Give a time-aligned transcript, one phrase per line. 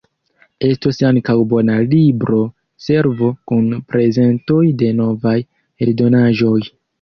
[0.67, 5.37] Estos ankaŭ bona libro-servo kun prezentoj de novaj
[5.89, 6.59] eldonaĵoj.